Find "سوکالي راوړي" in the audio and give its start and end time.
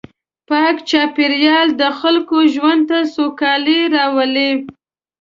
3.15-4.51